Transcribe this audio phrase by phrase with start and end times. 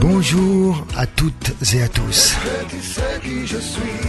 [0.00, 2.34] Bonjour à toutes et à tous.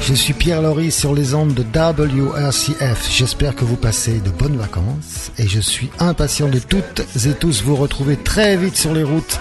[0.01, 3.09] Je suis Pierre Laurie sur les ondes de WRCF.
[3.11, 7.63] J'espère que vous passez de bonnes vacances et je suis impatient de toutes et tous
[7.63, 9.39] vous retrouver très vite sur les routes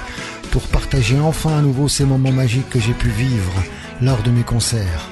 [0.51, 3.63] pour partager enfin à nouveau ces moments magiques que j'ai pu vivre
[4.03, 5.09] lors de mes concerts.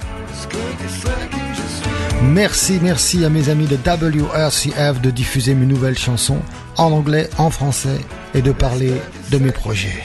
[2.24, 6.40] Merci, merci à mes amis de WRCF de diffuser mes nouvelles chansons
[6.76, 8.00] en anglais, en français
[8.34, 8.92] et de parler
[9.30, 10.02] de mes projets.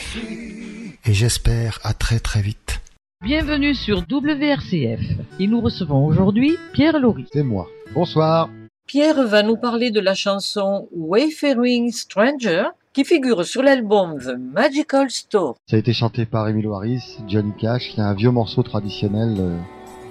[1.05, 2.79] Et j'espère à très très vite.
[3.21, 5.01] Bienvenue sur WRCF
[5.37, 7.25] et nous recevons aujourd'hui Pierre Laurie.
[7.33, 7.67] C'est moi.
[7.93, 8.49] Bonsoir.
[8.87, 15.09] Pierre va nous parler de la chanson Wayfaring Stranger qui figure sur l'album The Magical
[15.09, 15.55] Store.
[15.67, 19.35] Ça a été chanté par Emilio Harris, Johnny Cash, qui est un vieux morceau traditionnel
[19.39, 19.57] euh,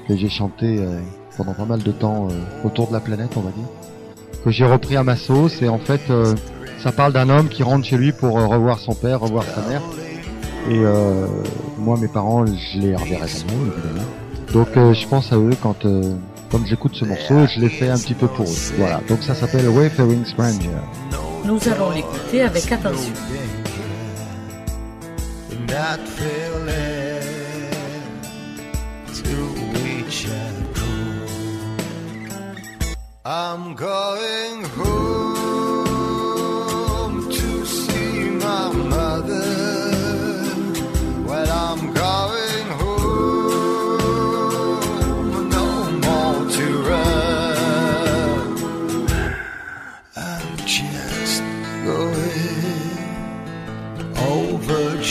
[0.07, 1.01] que j'ai chanté euh,
[1.39, 3.69] pendant pas mal de temps euh, autour de la planète, on va dire.
[4.45, 6.03] Que j'ai repris à ma sauce et en fait,
[6.79, 9.83] ça parle d'un homme qui rentre chez lui pour revoir son père, revoir sa mère.
[10.71, 10.81] Et
[11.79, 14.07] moi, mes parents, je les reverrai jamais, évidemment.
[14.53, 15.83] Donc je pense à eux quand,
[16.51, 18.73] comme j'écoute ce morceau, je l'ai fait un petit peu pour eux.
[18.79, 20.71] Voilà, donc ça s'appelle Wayfaring Stranger.
[21.45, 23.13] Nous allons l'écouter avec attention.
[33.25, 35.02] I'm going home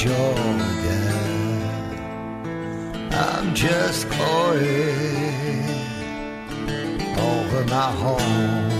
[0.02, 0.62] Jordan.
[3.12, 5.64] I'm just going
[7.20, 8.71] over my home.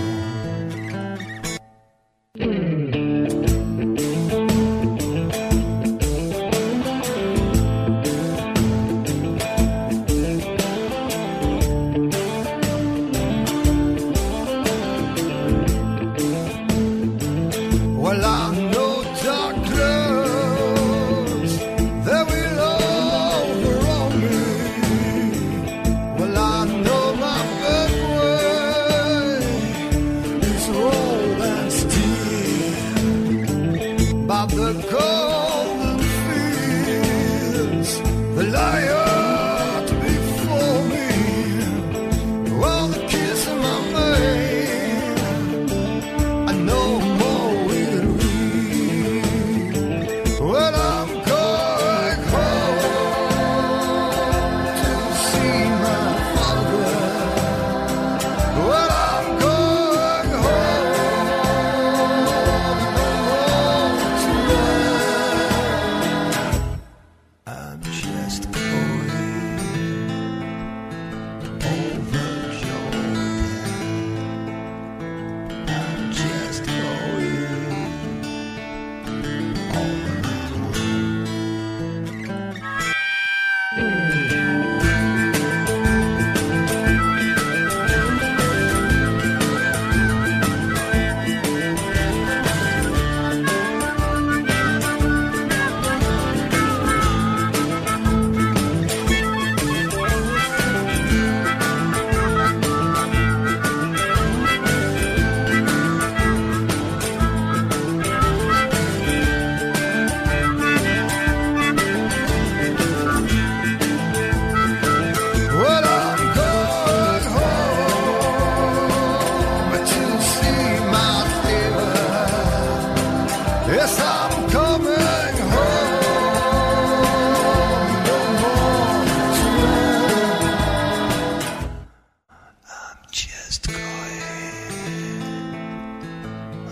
[133.52, 133.82] Just going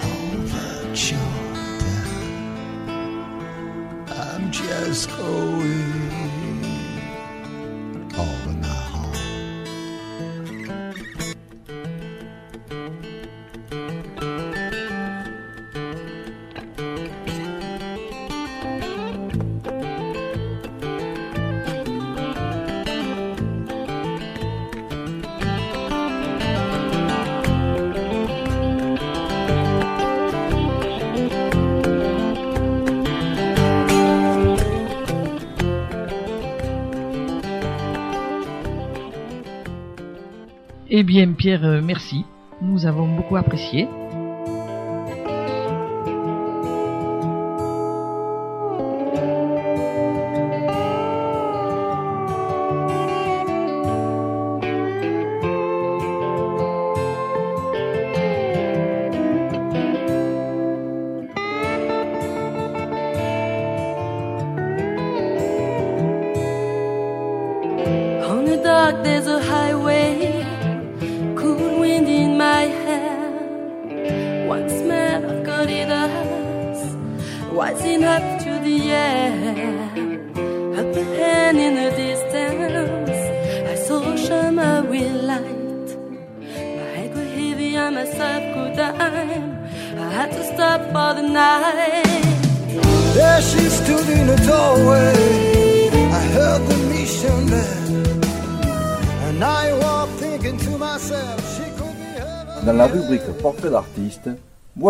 [0.01, 2.45] over Jordan.
[4.07, 5.88] I'm just going
[41.01, 42.25] Eh bien Pierre, euh, merci.
[42.61, 43.87] Nous avons beaucoup apprécié.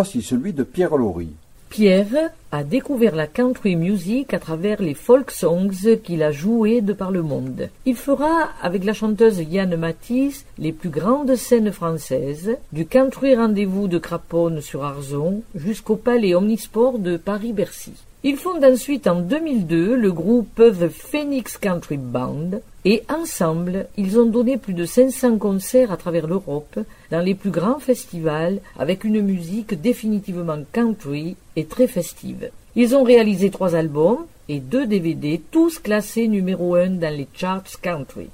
[0.04, 1.34] Celui de Pierre Laurie.
[1.70, 6.94] Pierre a découvert la country music à travers les folk songs qu'il a joués de
[6.94, 7.70] par le monde.
[7.86, 13.88] Il fera, avec la chanteuse Yann Matisse, les plus grandes scènes françaises, du country rendez-vous
[13.88, 17.94] de Craponne sur Arzon jusqu'au palais omnisport de Paris-Bercy.
[18.22, 24.26] Ils fondent ensuite en 2002 le groupe The Phoenix Country Band et ensemble, ils ont
[24.26, 26.80] donné plus de 500 concerts à travers l'Europe
[27.12, 32.52] dans les plus grands festivals avec une musique définitivement country et très festive.
[32.76, 37.80] Ils ont réalisé trois albums et deux DVD, tous classés numéro un dans les charts
[37.82, 38.28] country.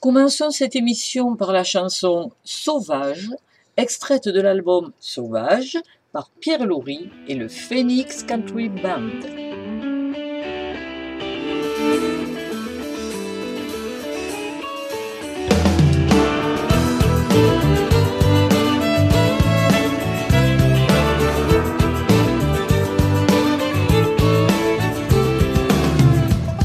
[0.00, 3.30] Commençons cette émission par la chanson Sauvage,
[3.78, 5.78] extraite de l'album Sauvage
[6.12, 9.10] par Pierre Laurie et le Phoenix Country Band.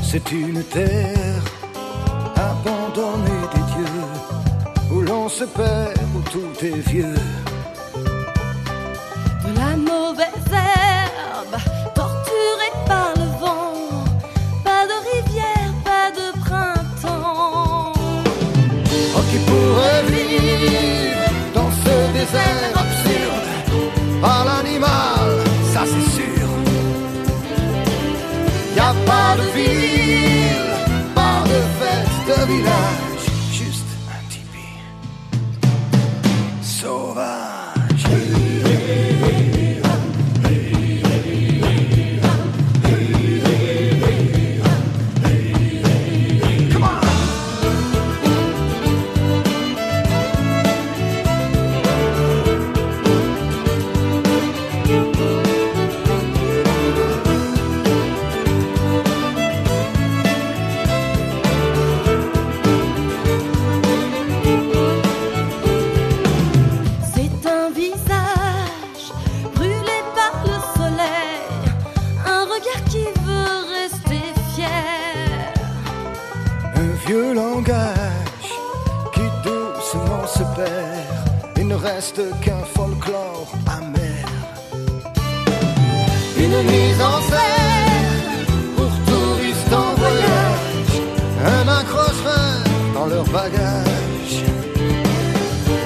[0.02, 1.44] C'est une terre
[2.36, 7.16] abandonnée des dieux, où l'on se perd, où tout est vieux.
[9.86, 11.56] Mauvaise herbe,
[11.94, 14.06] torturée par le vent.
[14.64, 17.94] Pas de rivière, pas de printemps.
[19.16, 23.48] Oh, qui pourrait vivre dans ce désert absurde
[24.22, 25.32] Pas l'animal,
[25.74, 26.48] ça c'est sûr.
[28.76, 30.74] Y a pas de ville,
[31.14, 32.85] pas de fête de village,
[72.66, 74.22] regard qui veut rester
[74.56, 75.54] fier.
[76.76, 78.50] Un vieux langage
[79.14, 81.58] qui doucement se perd.
[81.58, 84.26] Il ne reste qu'un folklore amer.
[86.38, 88.46] Une mise en scène
[88.76, 91.02] pour touristes en voyage.
[91.46, 92.64] Un accrocheur
[92.94, 94.44] dans leur bagage.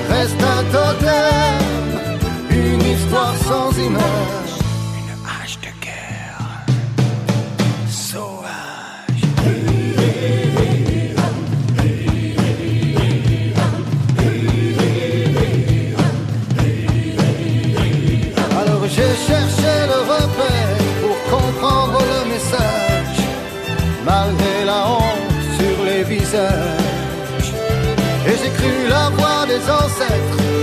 [0.10, 2.10] Reste un totem,
[2.50, 4.49] une histoire sans image.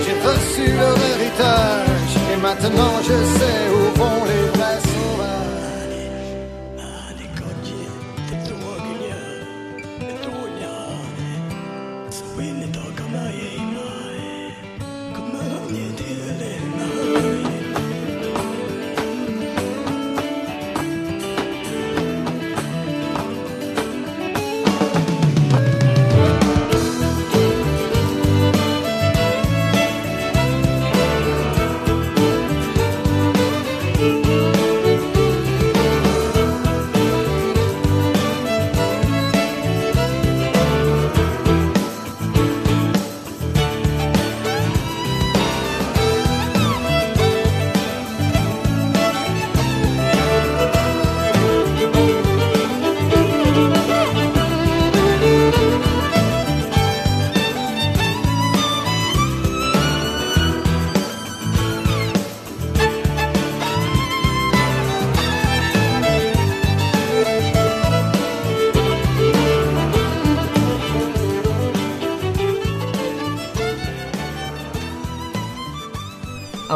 [0.04, 3.75] J'ai reçu leur héritage, et maintenant je sais où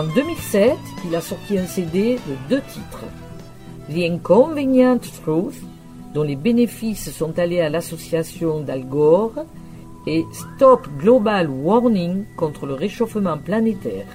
[0.00, 3.04] En 2007, il a sorti un CD de deux titres.
[3.90, 5.60] The Inconvenient Truth,
[6.14, 9.44] dont les bénéfices sont allés à l'association d'Al Gore,
[10.06, 14.06] et Stop Global Warning contre le réchauffement planétaire.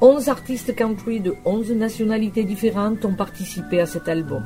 [0.00, 4.44] 11 artistes country de 11 nationalités différentes ont participé à cet album.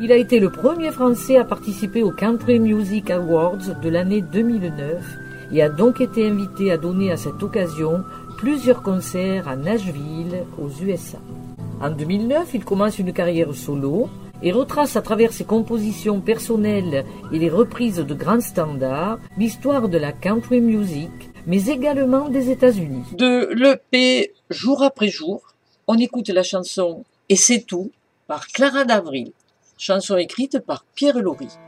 [0.00, 5.04] Il a été le premier Français à participer au Country Music Awards de l'année 2009
[5.52, 8.02] et a donc été invité à donner à cette occasion
[8.40, 11.18] plusieurs concerts à Nashville, aux USA.
[11.82, 14.08] En 2009, il commence une carrière solo
[14.42, 17.04] et retrace à travers ses compositions personnelles
[17.34, 21.10] et les reprises de grands standards l'histoire de la country music,
[21.46, 23.04] mais également des États-Unis.
[23.12, 25.42] De l'EP Jour après jour,
[25.86, 27.90] on écoute la chanson Et c'est tout
[28.26, 29.32] par Clara d'Avril,
[29.76, 31.58] chanson écrite par Pierre Laurie.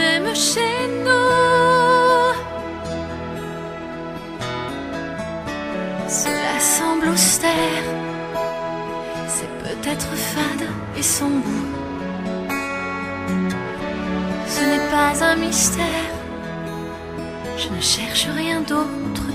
[0.00, 0.76] Même chez
[1.06, 1.30] nous.
[6.08, 7.84] Cela semble austère
[9.36, 10.66] c'est peut-être fade
[10.98, 11.70] et son goût.
[14.54, 16.10] Ce n'est pas un mystère,
[17.56, 19.29] je ne cherche rien d'autre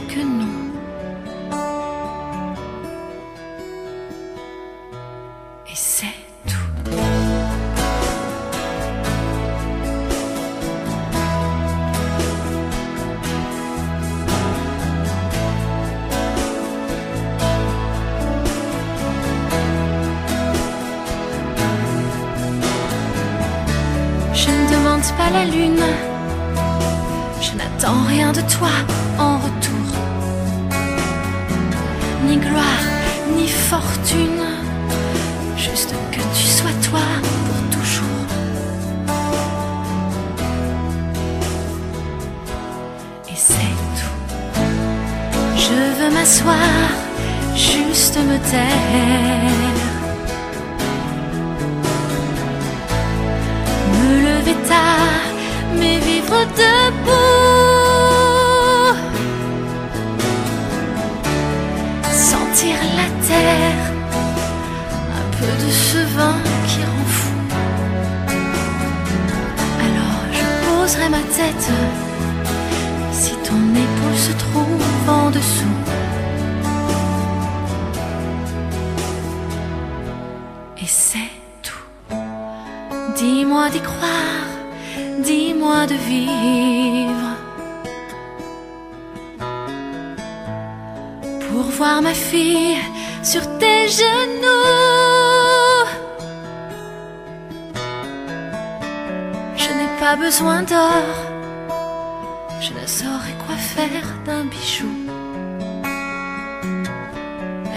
[103.75, 104.93] faire d'un bijou.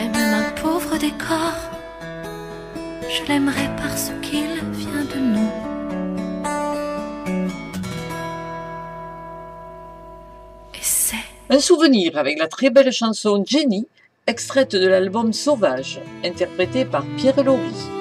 [0.01, 1.55] Et même un pauvre décor
[3.11, 5.51] je l'aimerais parce qu'il vient de nous.
[10.75, 11.17] Et c'est
[11.49, 13.87] Un souvenir avec la très belle chanson Jenny,
[14.27, 17.98] extraite de l'album Sauvage, interprétée par Pierre Laurie.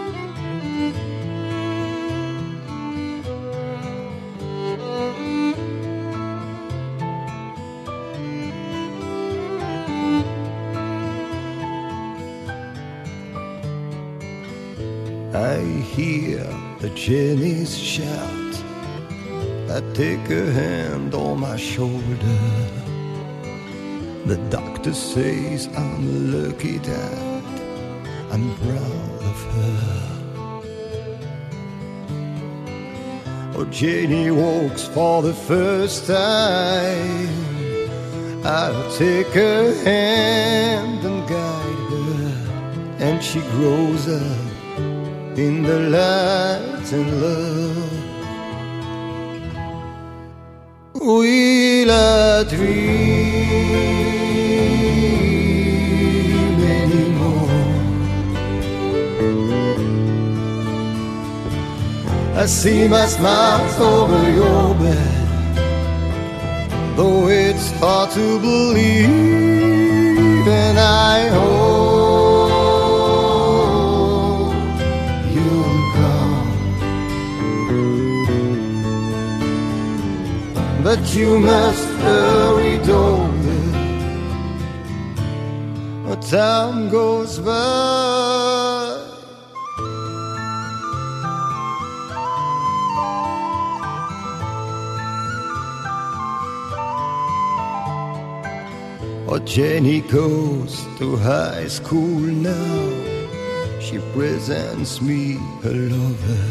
[16.80, 18.54] The Jenny's shout.
[19.70, 22.40] I take her hand on my shoulder.
[24.26, 27.44] The doctor says I'm lucky dad.
[28.32, 30.08] I'm proud of her.
[33.60, 37.48] Oh, Jenny walks for the first time
[38.46, 44.47] I'll take her hand and guide her, and she grows up
[45.38, 47.92] in the light and love.
[50.96, 52.98] Will I dream
[56.82, 57.50] anymore?
[62.36, 65.18] I see my smiles over your bed
[66.98, 69.08] though it's hard to believe,
[70.48, 71.77] and I hope
[80.88, 83.74] But you must hurry, darling.
[86.06, 87.54] What time goes by.
[99.28, 103.82] Oh, Jenny goes to high school now.
[103.82, 106.46] She presents me her lover.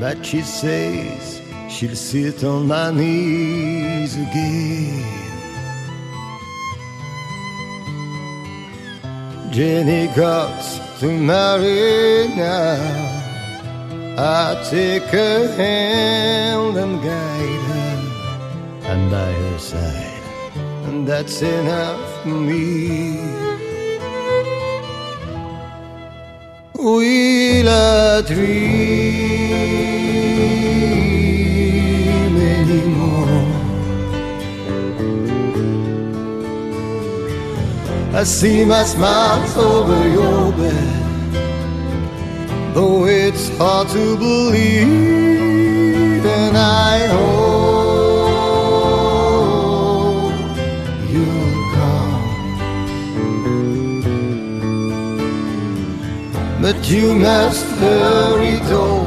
[0.00, 1.41] But she says
[1.72, 5.04] she'll sit on my knees again.
[9.50, 10.62] Jenny got
[11.00, 13.08] to marry now.
[14.18, 20.12] I take her hand and guide her, and by her side
[20.92, 23.16] and that's enough for me.
[26.74, 29.52] Will I dream
[38.14, 41.34] I see my smiles over your bed,
[42.74, 44.86] though it's hard to believe,
[46.26, 47.32] and I hope
[51.10, 52.22] you'll come.
[56.60, 59.01] But you must hurry, darling,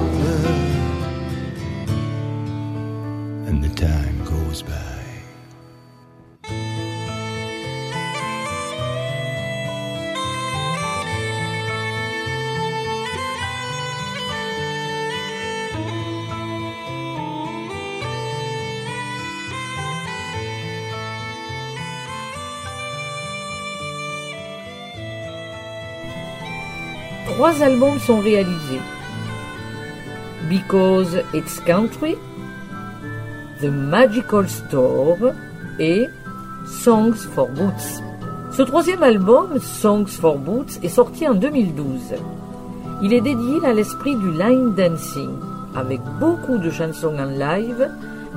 [27.46, 28.82] Trois albums sont réalisés.
[30.50, 32.16] Because It's Country,
[33.62, 35.32] The Magical Store
[35.78, 36.08] et
[36.66, 38.02] Songs for Boots.
[38.52, 42.16] Ce troisième album, Songs for Boots, est sorti en 2012.
[43.04, 45.36] Il est dédié à l'esprit du line dancing,
[45.76, 47.92] avec beaucoup de chansons en live,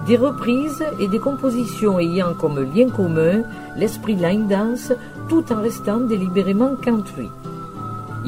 [0.07, 3.40] des reprises et des compositions ayant comme lien commun
[3.75, 4.92] l'esprit line dance
[5.31, 7.31] tout en restant délibérément country.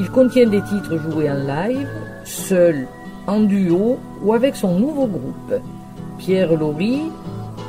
[0.01, 1.87] Il contient des titres joués en live,
[2.25, 2.87] seul,
[3.27, 5.61] en duo ou avec son nouveau groupe,
[6.17, 7.03] Pierre Laurie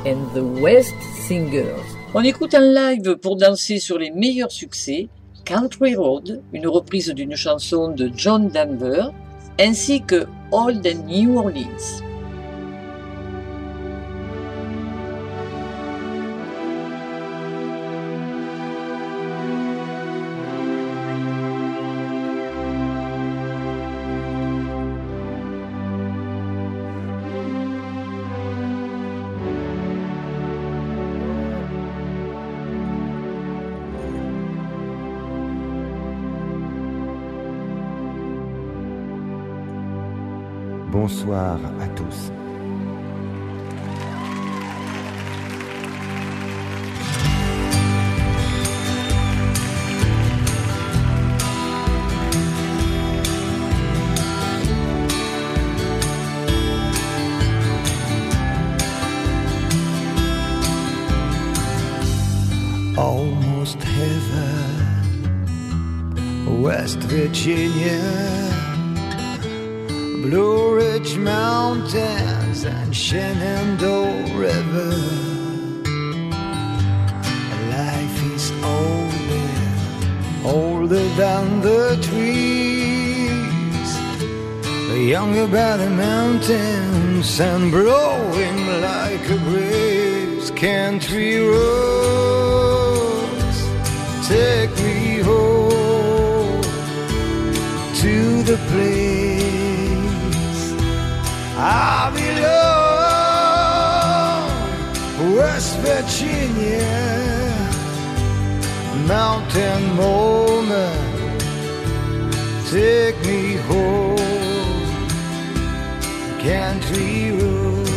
[0.03, 0.95] and the West
[1.27, 1.85] Singers.
[2.15, 5.09] On écoute en live pour danser sur les meilleurs succès
[5.45, 9.09] Country Road, une reprise d'une chanson de John Denver,
[9.59, 12.01] ainsi que Old and New Orleans.
[41.13, 42.31] Bonsoir à tous.
[62.97, 65.03] Almost heaven,
[66.63, 68.01] West Virginia.
[70.23, 70.62] Blue
[71.03, 74.95] Mountains and Shenandoah River.
[77.69, 79.49] Life is older,
[80.45, 83.89] older than the trees,
[85.09, 90.51] younger by the mountains and blowing like a breeze.
[90.51, 92.77] Country roads
[94.25, 96.61] take me home
[98.01, 99.22] to the place
[101.65, 102.43] I belong
[105.33, 106.91] West Virginia,
[109.07, 111.21] mountain moment,
[112.69, 114.17] take me home,
[116.41, 117.92] country road.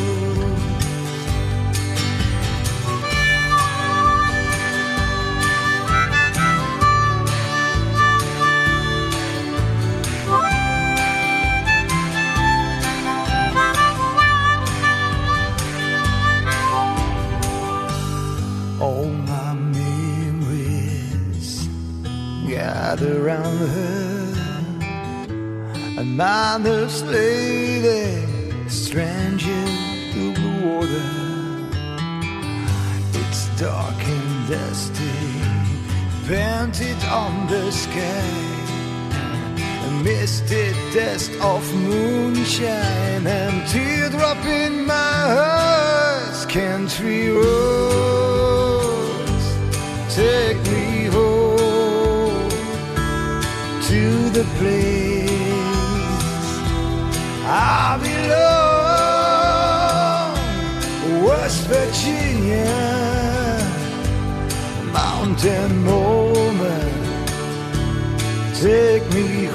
[23.56, 24.34] Her.
[25.98, 28.24] A mindless lady,
[28.68, 29.64] stranger
[30.12, 31.10] to the water.
[33.20, 35.18] It's dark and dusty,
[36.28, 38.30] painted on the sky.
[39.86, 45.96] A misty dust of moonshine and teardrop in my heart.
[46.48, 48.26] Country roads,
[50.14, 50.95] take me
[54.36, 55.30] the place
[57.46, 58.44] I belong.
[61.24, 62.76] West Virginia,
[64.92, 67.06] mountain moment
[68.60, 69.46] take me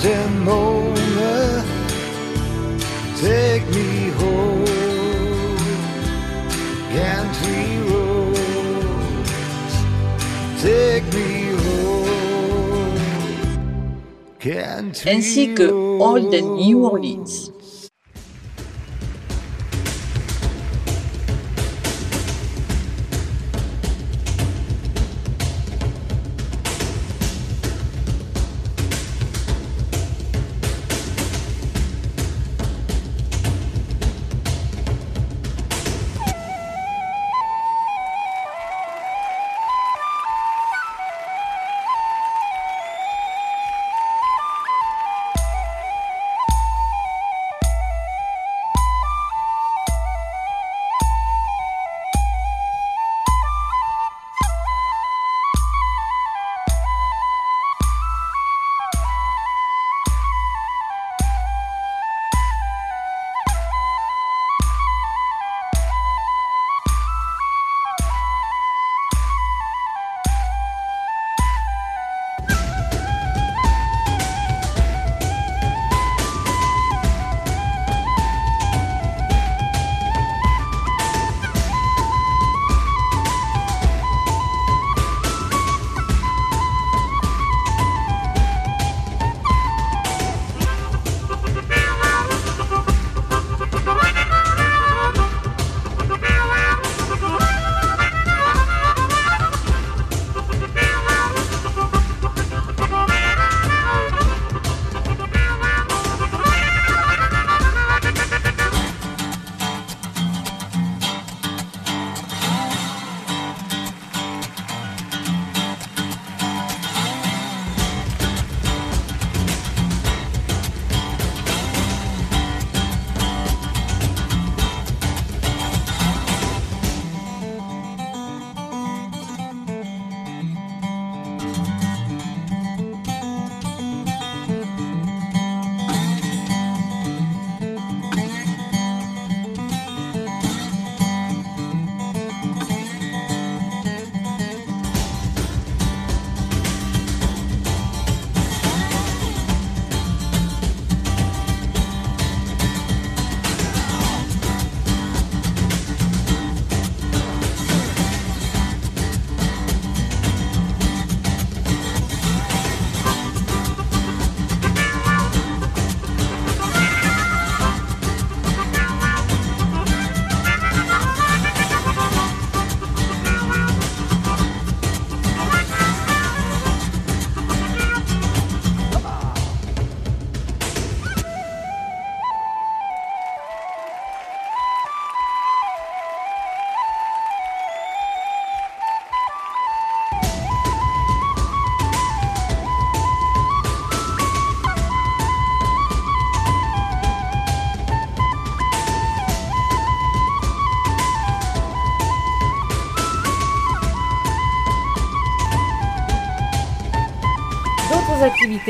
[0.00, 1.66] mountain moment,
[3.16, 4.64] take me home.
[6.90, 9.74] Country roads,
[10.62, 12.98] take me home.
[14.38, 17.52] Country ainsi que Old and New Orleans.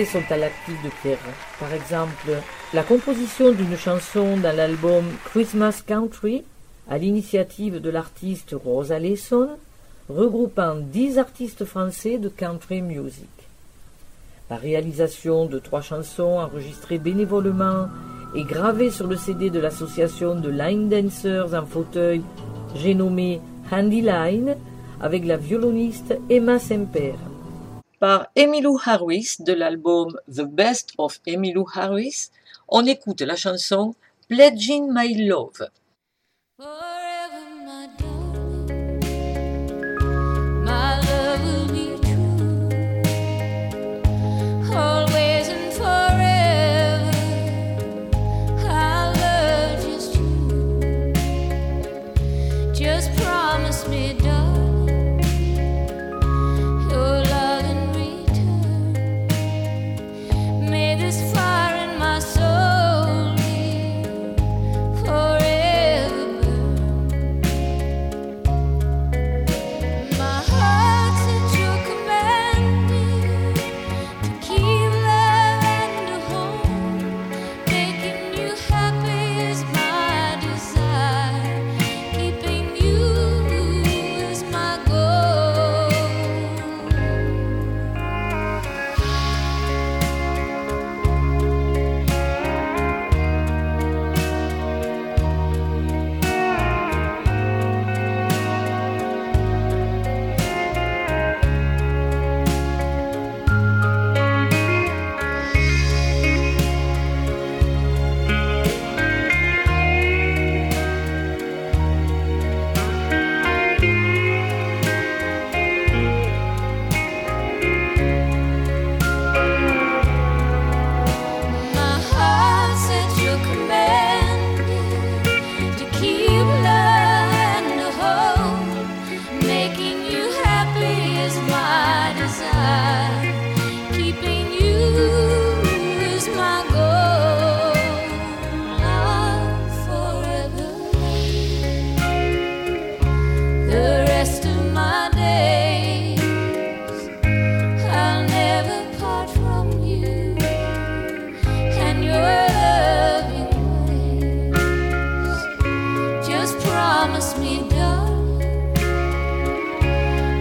[0.04, 1.18] Sont à l'actif de Pierre.
[1.58, 2.30] Par exemple,
[2.72, 6.44] la composition d'une chanson dans l'album Christmas Country
[6.88, 9.48] à l'initiative de l'artiste Rosa Lesson,
[10.08, 13.28] regroupant dix artistes français de country music.
[14.50, 17.88] La réalisation de trois chansons enregistrées bénévolement
[18.34, 22.22] et gravées sur le CD de l'association de line dancers en fauteuil,
[22.74, 24.56] j'ai nommé Handy Line,
[25.00, 27.14] avec la violoniste Emma Semper.
[28.00, 32.30] Par Emilou Harris de l'album The Best of Emilou Harris,
[32.66, 33.94] on écoute la chanson
[34.26, 35.68] Pledging My Love.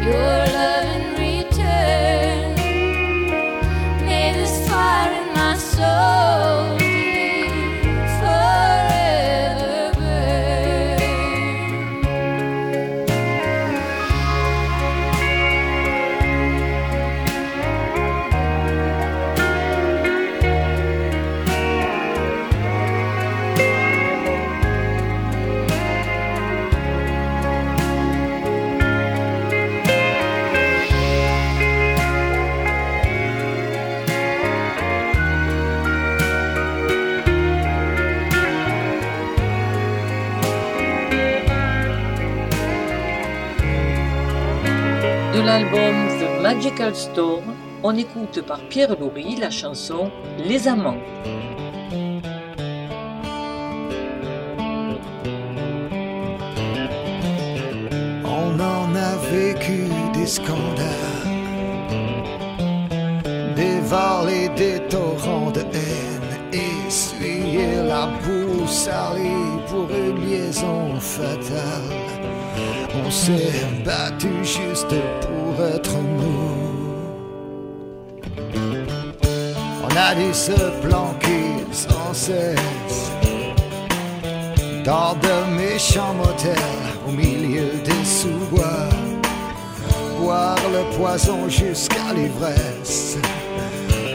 [0.09, 0.38] You're
[47.83, 50.97] On écoute par Pierre Loury la chanson Les Amants.
[58.25, 61.27] On en a vécu des scandales,
[63.55, 71.93] des vallées, des torrents de haine, essuyer la boue salie pour une liaison fatale.
[73.05, 76.68] On s'est battu juste pour être nous.
[80.09, 83.11] On a dû se planquer sans cesse
[84.83, 86.55] dans de méchants motels
[87.07, 88.89] au milieu des sous-bois.
[90.19, 93.17] Boire le poison jusqu'à l'ivresse,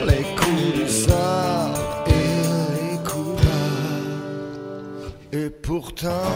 [0.09, 5.39] les coups du sort et les coups bas.
[5.39, 6.33] Et pourtant,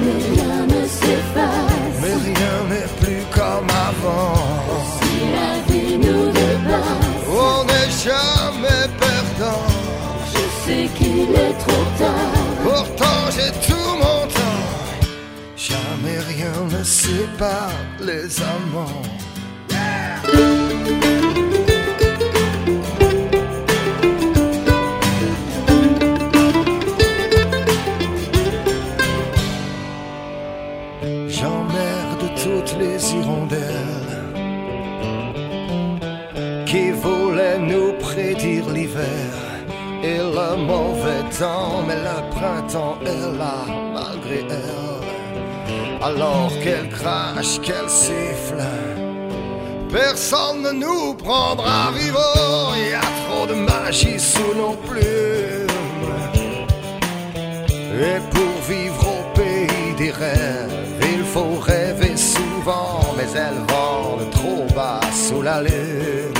[0.00, 4.34] Rien ne s'efface mais rien n'est plus comme avant.
[5.00, 7.14] si la vie nous dépasse.
[7.28, 7.90] On n'est
[9.36, 12.32] Je sais qu'il est trop tard.
[12.62, 14.64] Pourtant j'ai tout mon temps.
[15.56, 19.02] Jamais rien ne sépare les amants.
[46.04, 48.62] Alors qu'elle crache, qu'elle siffle,
[49.90, 52.74] personne ne nous prendra vivant.
[52.76, 55.66] Il y a trop de magie sous nos plumes.
[58.06, 64.66] Et pour vivre au pays des rêves, il faut rêver souvent, mais elle vole trop
[64.74, 66.34] bas sous la lune.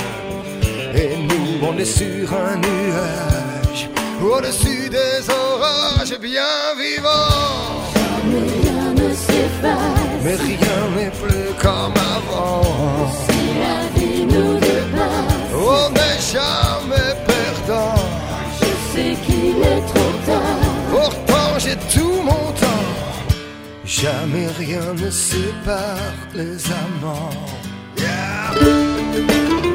[0.93, 3.89] Et nous, on est sur un nuage,
[4.21, 7.74] au-dessus des orages, bien vivant.
[10.23, 10.57] Mais rien.
[10.95, 12.63] Mais n'est plus comme avant.
[13.23, 17.95] Si la vie nous dépasse, On n'est jamais perdant.
[18.59, 20.61] je sais qu'il est trop tard.
[20.91, 22.89] Pourtant j'ai tout mon temps.
[23.85, 27.29] Jamais rien ne sépare les amants.
[27.97, 29.74] Yeah.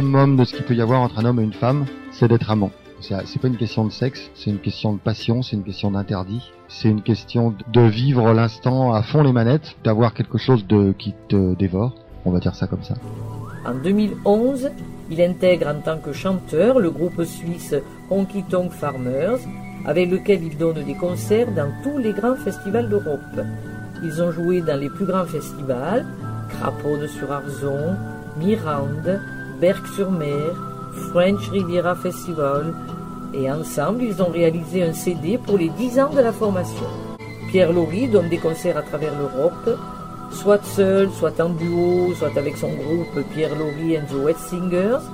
[0.00, 2.50] Summum de ce qu'il peut y avoir entre un homme et une femme, c'est d'être
[2.50, 2.70] amant.
[3.00, 6.42] C'est pas une question de sexe, c'est une question de passion, c'est une question d'interdit,
[6.68, 10.64] c'est une question de vivre l'instant à fond les manettes, d'avoir quelque chose
[10.98, 11.94] qui te dévore.
[12.24, 12.94] On va dire ça comme ça.
[13.66, 14.70] En 2011,
[15.10, 17.74] il intègre en tant que chanteur le groupe suisse
[18.08, 19.40] Honky Tonk Farmers,
[19.84, 23.36] avec lequel il donne des concerts dans tous les grands festivals d'Europe.
[24.02, 26.06] Ils ont joué dans les plus grands festivals,
[26.48, 27.96] Craponne-sur-Arzon,
[28.38, 29.20] Mirande,
[29.60, 30.54] Berck-sur-Mer,
[31.10, 32.72] French Riviera Festival,
[33.34, 36.86] et ensemble ils ont réalisé un CD pour les 10 ans de la formation.
[37.50, 39.78] Pierre Laurie donne des concerts à travers l'Europe,
[40.30, 45.04] soit seul, soit en duo, soit avec son groupe Pierre Laurie and the Wet Singers.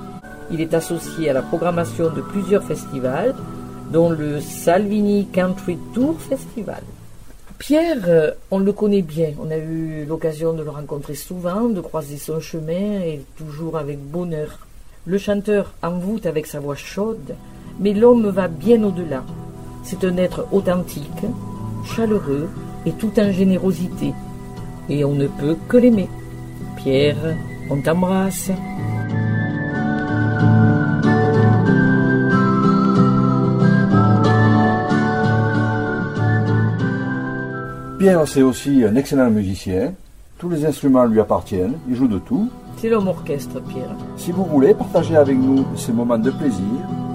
[0.49, 3.35] Il est associé à la programmation de plusieurs festivals,
[3.91, 6.83] dont le Salvini Country Tour Festival.
[7.59, 9.31] Pierre, euh, on le connaît bien.
[9.41, 13.99] On a eu l'occasion de le rencontrer souvent, de croiser son chemin et toujours avec
[13.99, 14.59] bonheur.
[15.05, 17.35] Le chanteur envoûte avec sa voix chaude,
[17.79, 19.23] mais l'homme va bien au-delà.
[19.83, 21.25] C'est un être authentique,
[21.83, 22.47] chaleureux
[22.85, 24.13] et tout en générosité.
[24.89, 26.09] Et on ne peut que l'aimer.
[26.75, 27.35] Pierre,
[27.71, 28.51] on t'embrasse.
[38.07, 39.93] Pierre, c'est aussi un excellent musicien.
[40.37, 41.77] Tous les instruments lui appartiennent.
[41.89, 42.49] Il joue de tout.
[42.77, 43.93] C'est l'homme orchestre, Pierre.
[44.15, 46.63] Si vous voulez, partagez avec nous ces moments de plaisir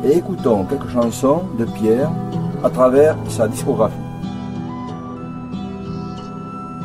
[0.04, 2.10] et écoutons quelques chansons de Pierre
[2.62, 3.96] à travers sa discographie.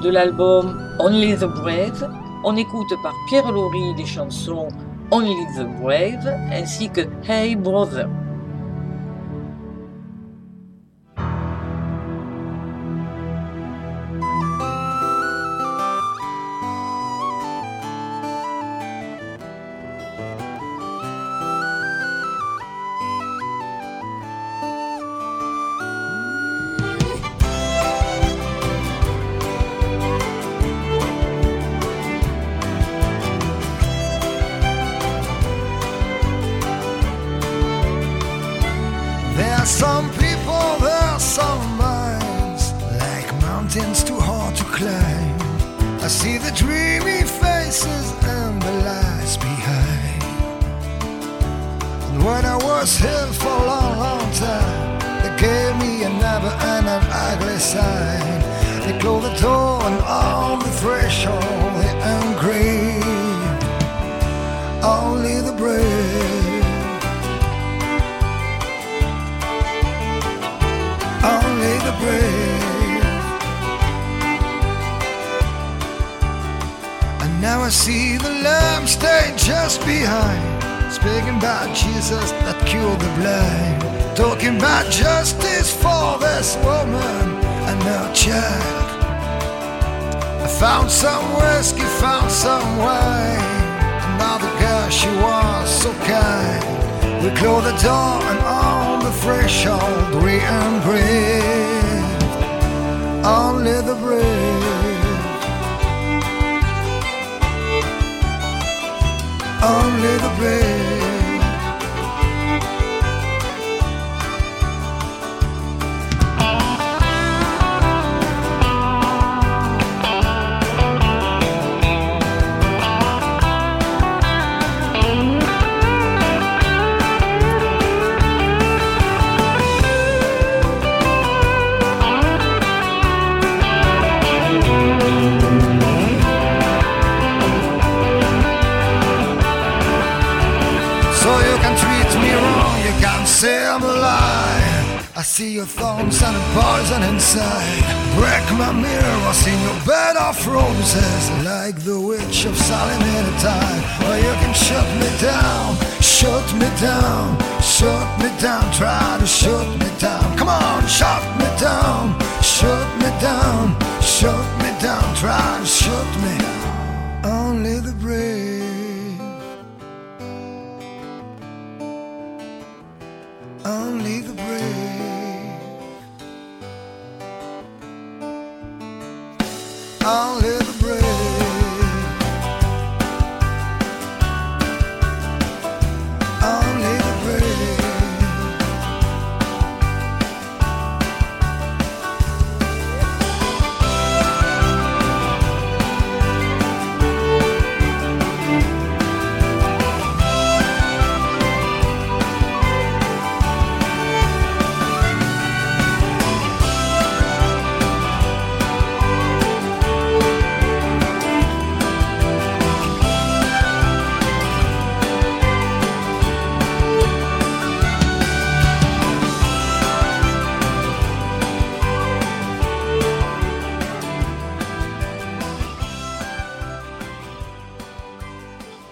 [0.01, 2.09] De l'album Only the Brave,
[2.45, 4.69] on écoute par Pierre Laurie les chansons
[5.11, 8.07] Only the Brave ainsi que Hey Brother.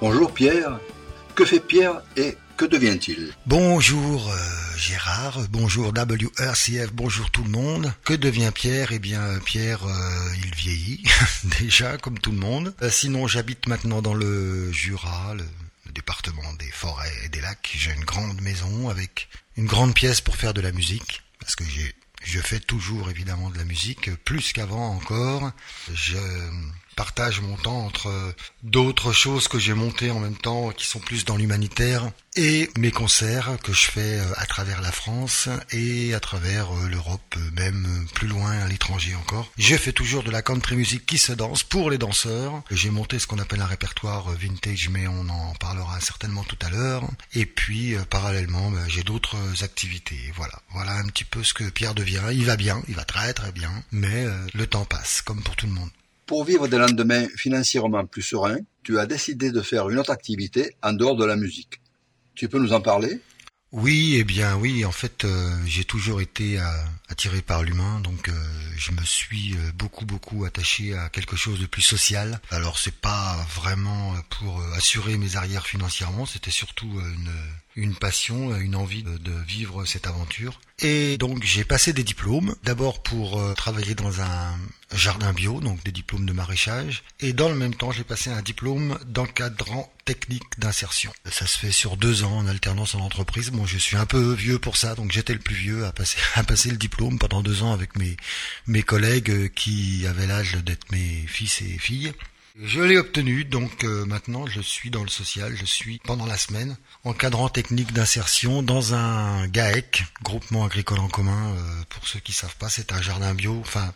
[0.08, 0.80] Bonjour Pierre.
[1.34, 3.34] Que fait Pierre et que devient-il?
[3.48, 4.38] Bonjour euh,
[4.78, 7.92] Gérard, bonjour WRCF, bonjour tout le monde.
[8.04, 8.92] Que devient Pierre?
[8.92, 11.04] Eh bien Pierre, euh, il vieillit
[11.60, 12.76] déjà comme tout le monde.
[12.84, 15.44] Euh, sinon j'habite maintenant dans le Jura, le,
[15.92, 17.74] département des forêts et des lacs.
[17.76, 19.28] J'ai une grande maison avec
[19.58, 21.64] une grande pièce pour faire de la musique parce que
[22.22, 25.52] je fais toujours évidemment de la musique, plus qu'avant encore.
[25.92, 26.20] Je
[26.96, 28.34] partage mon temps entre
[28.64, 32.92] d'autres choses que j'ai montées en même temps qui sont plus dans l'humanitaire et mes
[32.92, 38.52] concerts que je fais à travers la France et à travers l'Europe, même plus loin
[38.52, 39.50] à l'étranger encore.
[39.58, 42.62] Je fais toujours de la country music qui se danse pour les danseurs.
[42.72, 46.70] J'ai monté ce qu'on appelle un répertoire vintage mais on en parlera certainement tout à
[46.70, 47.04] l'heure.
[47.34, 50.20] Et puis parallèlement ben, j'ai d'autres activités.
[50.36, 52.24] Voilà, voilà un petit peu ce que Pierre devient.
[52.32, 55.56] Il va bien, il va très très bien, mais euh, le temps passe comme pour
[55.56, 55.90] tout le monde.
[56.26, 60.76] Pour vivre des lendemains financièrement plus sereins, tu as décidé de faire une autre activité
[60.82, 61.82] en dehors de la musique.
[62.34, 63.22] Tu peux nous en parler?
[63.72, 66.64] Oui, eh bien oui, en fait euh, j'ai toujours été euh,
[67.10, 68.34] attiré par l'humain, donc euh,
[68.78, 72.40] je me suis beaucoup beaucoup attaché à quelque chose de plus social.
[72.52, 77.32] Alors c'est pas vraiment pour assurer mes arrières financièrement, c'était surtout une
[77.76, 80.60] une passion, une envie de, vivre cette aventure.
[80.80, 84.58] Et donc j'ai passé des diplômes, d'abord pour euh, travailler dans un
[84.94, 88.42] jardin bio, donc des diplômes de maraîchage, et dans le même temps j'ai passé un
[88.42, 91.12] diplôme d'encadrant technique d'insertion.
[91.30, 93.52] Ça se fait sur deux ans en alternance en entreprise.
[93.52, 96.18] Bon, je suis un peu vieux pour ça, donc j'étais le plus vieux à passer,
[96.36, 98.16] à passer le diplôme pendant deux ans avec mes,
[98.68, 102.14] mes collègues qui avaient l'âge d'être mes fils et filles.
[102.62, 106.38] Je l'ai obtenu, donc euh, maintenant je suis dans le social, je suis pendant la
[106.38, 112.32] semaine encadrant technique d'insertion dans un GAEC, groupement agricole en commun, euh, pour ceux qui
[112.32, 113.94] savent pas, c'est un jardin bio, enfin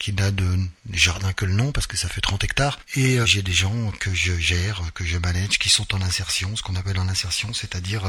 [0.00, 0.58] qui n'a de
[0.90, 2.80] jardin que le nom parce que ça fait 30 hectares.
[2.96, 6.56] Et euh, j'ai des gens que je gère, que je manage, qui sont en insertion,
[6.56, 8.02] ce qu'on appelle en insertion, c'est-à-dire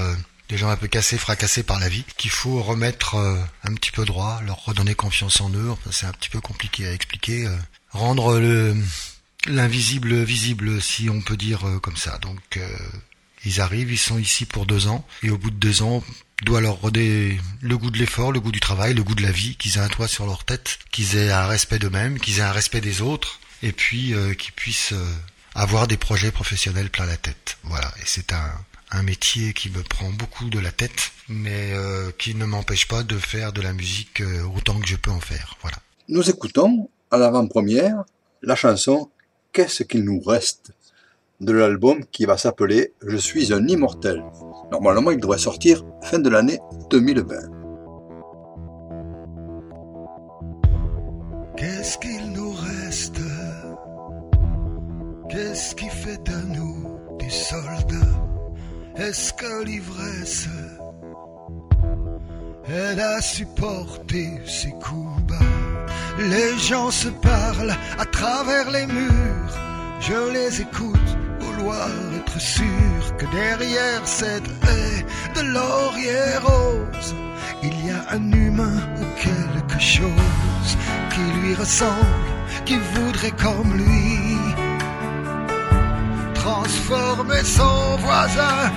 [0.50, 3.16] des gens un peu cassés, fracassés par la vie, qu'il faut remettre
[3.64, 5.76] un petit peu droit, leur redonner confiance en eux.
[5.92, 7.48] C'est un petit peu compliqué à expliquer.
[7.92, 8.74] rendre le
[9.48, 12.18] l'invisible visible, si on peut dire comme ça.
[12.20, 12.60] Donc
[13.44, 16.04] ils arrivent, ils sont ici pour deux ans, et au bout de deux ans,
[16.44, 19.32] doit leur redonner le goût de l'effort, le goût du travail, le goût de la
[19.32, 22.44] vie, qu'ils aient un toit sur leur tête, qu'ils aient un respect d'eux-mêmes, qu'ils aient
[22.44, 25.14] un respect des autres, et puis euh, qu'ils puissent euh,
[25.56, 27.58] avoir des projets professionnels plein la tête.
[27.64, 28.52] Voilà, et c'est un,
[28.92, 33.04] un métier qui me prend beaucoup de la tête, mais euh, qui ne m'empêche pas
[33.04, 34.24] de faire de la musique
[34.56, 35.58] autant que je peux en faire.
[35.62, 35.78] Voilà.
[36.08, 38.04] Nous écoutons à l'avant-première
[38.42, 39.12] la chanson
[39.54, 40.72] Qu'est-ce qu'il nous reste
[41.42, 44.24] de l'album qui va s'appeler Je suis un immortel.
[44.72, 47.36] Normalement, il devrait sortir fin de l'année 2020.
[51.58, 53.20] Qu'est-ce qu'il nous reste?
[55.30, 58.26] Qu'est-ce qui fait de nous des soldats?
[58.96, 60.48] Est-ce que l'ivresse
[62.68, 65.36] elle a supporté ses coups bas?
[66.20, 69.31] Les gens se parlent à travers les murs,
[70.02, 77.16] je les écoute vouloir être sûr que derrière cette haie de laurier rose,
[77.62, 80.72] il y a un humain ou quelque chose
[81.12, 82.32] qui lui ressemble,
[82.66, 84.38] qui voudrait comme lui
[86.34, 88.72] transformer son voisin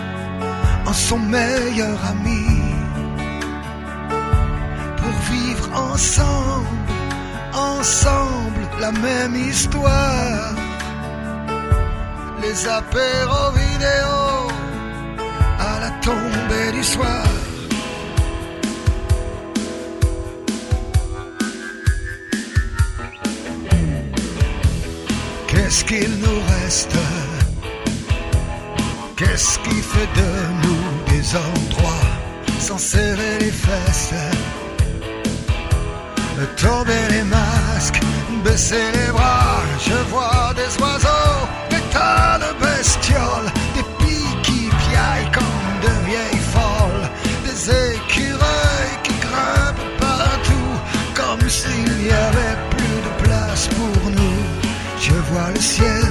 [0.85, 2.47] en son meilleur ami
[4.99, 6.69] pour vivre ensemble,
[7.55, 10.55] ensemble la même histoire
[12.47, 14.17] les apéros vidéo
[15.59, 17.25] à la tombée du soir.
[25.49, 26.97] Qu'est-ce qu'il nous reste?
[29.17, 30.31] Qu'est-ce qui fait de
[30.63, 32.11] nous des hommes droits
[32.59, 34.15] sans serrer les fesses?
[36.57, 38.01] Tomber les masques,
[38.45, 41.04] baisser les bras, je vois des oiseaux
[43.75, 47.09] des pies qui piaillent comme de vieilles folles,
[47.45, 50.75] des écureuils qui grimpent partout,
[51.15, 54.41] comme s'il n'y avait plus de place pour nous.
[55.01, 56.05] Je vois le ciel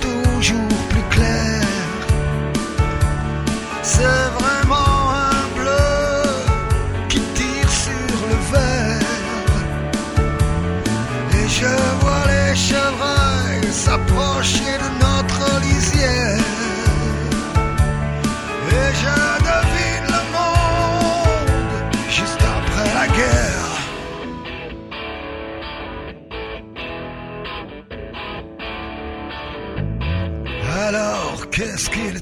[0.00, 1.62] toujours plus clair.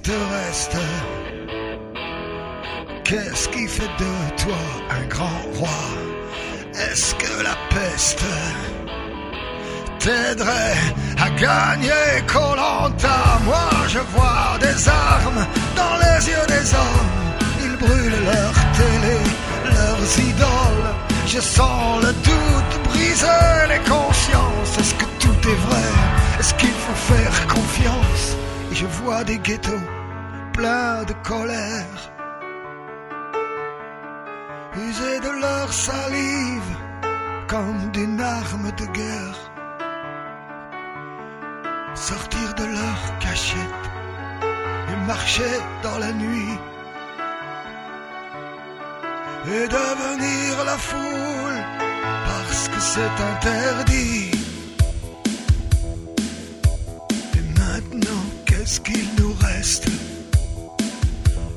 [0.02, 0.76] Te reste
[3.04, 5.78] Qu'est-ce qui fait de toi un grand roi?
[6.74, 8.24] Est-ce que la peste
[9.98, 10.78] t'aiderait
[11.18, 13.38] à gagner Colanta?
[13.44, 15.46] Moi je vois des armes
[15.76, 17.12] dans les yeux des hommes.
[17.64, 19.18] Ils brûlent leur télé,
[19.64, 20.90] leurs idoles.
[21.26, 24.78] Je sens le doute briser les consciences.
[24.80, 25.88] Est-ce que tout est vrai?
[26.40, 28.31] Est-ce qu'il faut faire confiance?
[28.82, 29.86] Je vois des ghettos
[30.52, 31.98] pleins de colère.
[34.76, 36.72] User de leur salive
[37.46, 39.40] comme d'une arme de guerre
[41.94, 43.84] sortir de leur cachette
[44.90, 46.58] et marcher dans la nuit
[49.46, 51.60] et devenir la foule
[52.26, 54.41] parce que c'est interdit.
[58.62, 59.86] Qu'est-ce qu'il nous reste?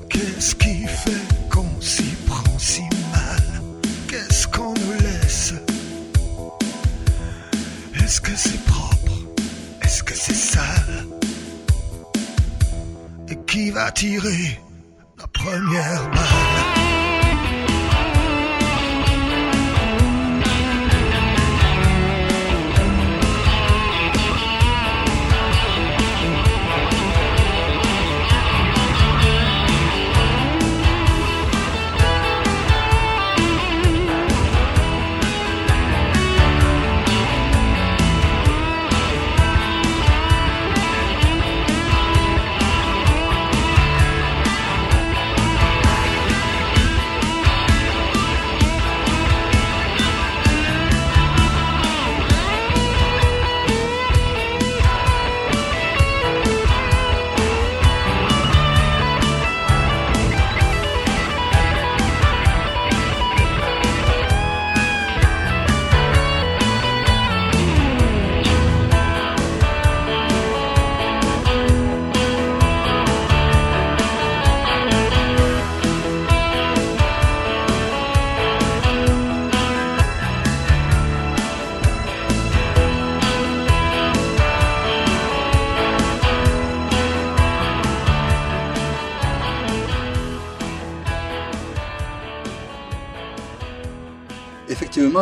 [0.10, 2.82] Qu'est-ce qui fait qu'on s'y prend si
[3.12, 3.62] mal?
[4.08, 5.54] Qu'est-ce qu'on nous laisse?
[7.94, 9.20] Est-ce que c'est propre?
[9.84, 11.06] Est-ce que c'est sale?
[13.30, 14.60] Et qui va tirer
[15.20, 16.95] la première balle?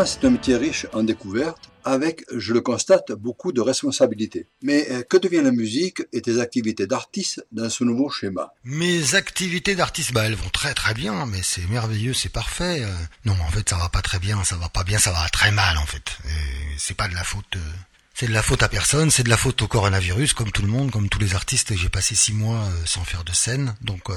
[0.05, 4.47] C'est un métier riche en découvertes, avec, je le constate, beaucoup de responsabilités.
[4.61, 8.53] Mais euh, que devient la musique et tes activités d'artiste dans ce nouveau schéma?
[8.65, 12.83] Mes activités d'artiste, bah elles vont très très bien, mais c'est merveilleux, c'est parfait.
[12.83, 12.93] Euh.
[13.23, 15.51] non, en fait, ça va pas très bien, ça va pas bien, ça va très
[15.51, 16.17] mal en fait.
[16.77, 17.55] C'est pas de la faute.
[17.55, 17.71] Euh,
[18.13, 20.67] c'est de la faute à personne, c'est de la faute au coronavirus, comme tout le
[20.67, 21.75] monde, comme tous les artistes.
[21.77, 24.09] J'ai passé six mois sans faire de scène, donc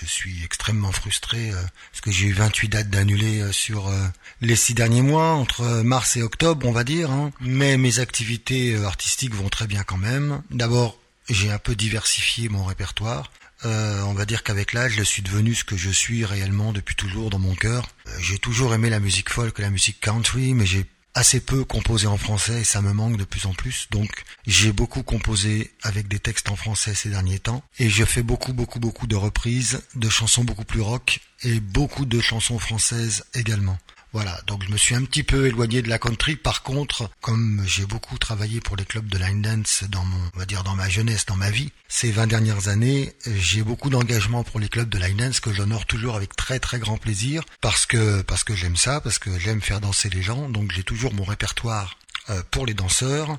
[0.00, 4.06] je suis extrêmement frustré euh, parce que j'ai eu 28 dates d'annulées euh, sur euh,
[4.40, 7.10] les six derniers mois, entre mars et octobre, on va dire.
[7.10, 7.32] Hein.
[7.40, 10.42] Mais mes activités artistiques vont très bien quand même.
[10.50, 13.30] D'abord, j'ai un peu diversifié mon répertoire.
[13.64, 17.30] on va dire qu'avec l'âge, je suis devenu ce que je suis réellement depuis toujours
[17.30, 17.88] dans mon cœur.
[18.20, 20.86] j'ai toujours aimé la musique folk, la musique country, mais j'ai
[21.16, 23.88] assez peu composé en français et ça me manque de plus en plus.
[23.90, 24.10] Donc
[24.46, 28.52] j'ai beaucoup composé avec des textes en français ces derniers temps et je fais beaucoup
[28.52, 33.78] beaucoup beaucoup de reprises de chansons beaucoup plus rock et beaucoup de chansons françaises également.
[34.16, 36.36] Voilà, donc je me suis un petit peu éloigné de la country.
[36.36, 40.38] Par contre, comme j'ai beaucoup travaillé pour les clubs de line dance dans mon, on
[40.38, 44.42] va dire dans ma jeunesse, dans ma vie, ces 20 dernières années, j'ai beaucoup d'engagement
[44.42, 47.84] pour les clubs de line dance que j'honore toujours avec très très grand plaisir parce
[47.84, 50.48] que parce que j'aime ça, parce que j'aime faire danser les gens.
[50.48, 51.98] Donc j'ai toujours mon répertoire
[52.30, 53.36] euh, pour les danseurs.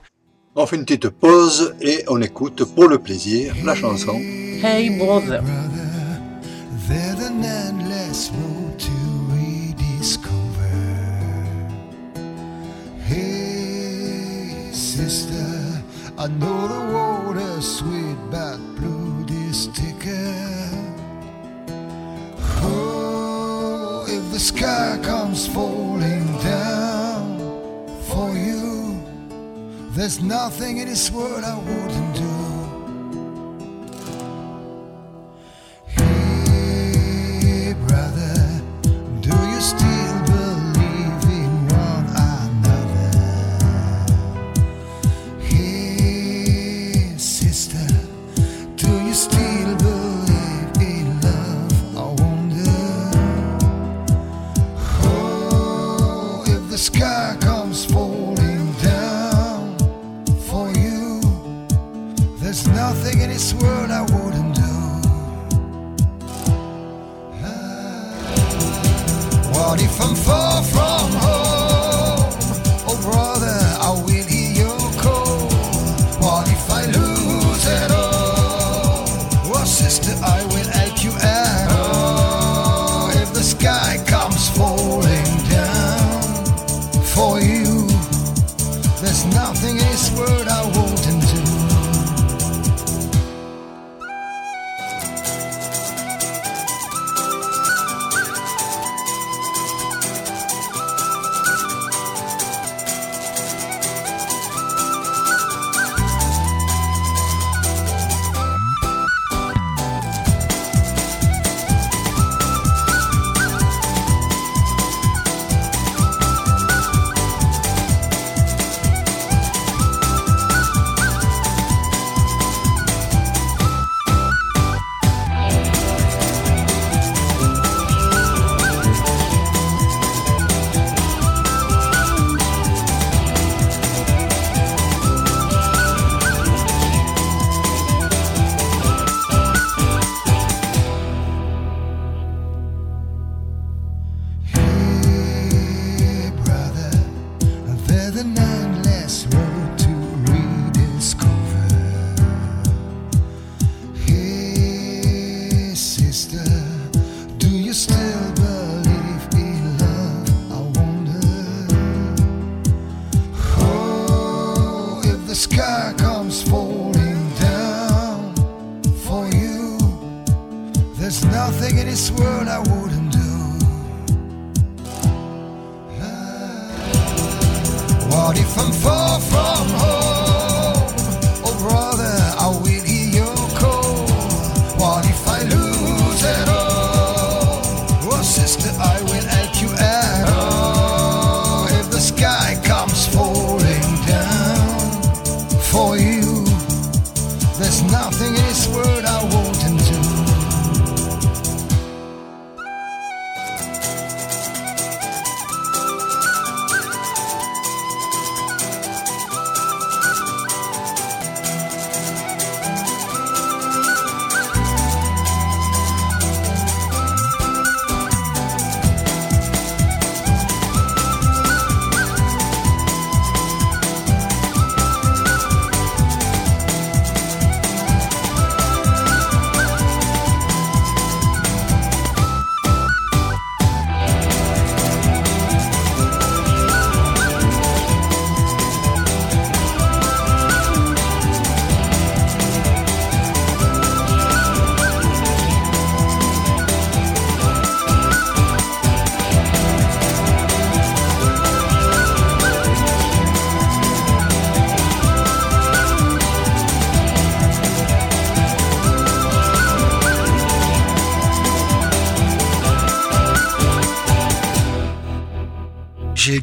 [0.54, 5.42] On fait une petite pause et on écoute pour le plaisir la chanson Hey Brother.
[6.92, 7.18] Hey,
[16.28, 20.74] I know the water's sweet, but blue this ticket
[22.64, 27.40] Oh, if the sky comes falling down
[28.10, 29.02] for you,
[29.92, 32.36] there's nothing in this world I wouldn't do.
[35.96, 38.62] Hey, brother,
[39.22, 39.97] do you still?
[63.38, 64.74] this world I wouldn't do.
[67.46, 68.18] Ah.
[69.54, 72.34] What if I'm far from home?
[72.90, 75.38] Oh, brother, I will hear your call.
[76.24, 79.06] What if I lose it all?
[79.52, 80.07] What's this?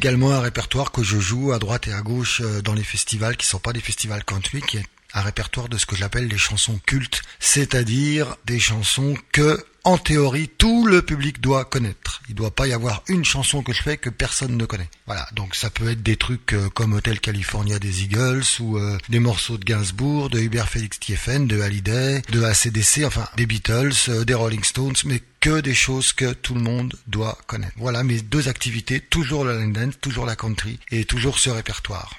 [0.05, 3.35] Également un répertoire que je joue à droite et à gauche euh, dans les festivals
[3.37, 4.85] qui sont pas des festivals country, qui est
[5.15, 10.49] un répertoire de ce que j'appelle les chansons cultes, c'est-à-dire des chansons que en théorie,
[10.49, 12.21] tout le public doit connaître.
[12.27, 14.89] Il doit pas y avoir une chanson que je fais que personne ne connaît.
[15.05, 18.97] Voilà, donc ça peut être des trucs euh, comme Hotel California des Eagles ou euh,
[19.09, 23.93] des morceaux de Gainsbourg, de Hubert Félix Thieffen, de Hallyday, de ACDC, enfin des Beatles,
[24.09, 27.73] euh, des Rolling Stones, mais que des choses que tout le monde doit connaître.
[27.77, 32.15] Voilà mes deux activités, toujours la dance, toujours la country et toujours ce répertoire.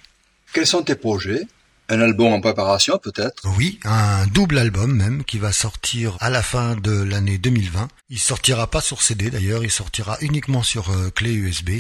[0.53, 1.43] Quels sont tes projets?
[1.89, 6.43] Un album en préparation peut-être Oui, un double album même qui va sortir à la
[6.43, 7.89] fin de l'année 2020.
[8.11, 11.71] Il sortira pas sur CD d'ailleurs, il sortira uniquement sur euh, clé USB.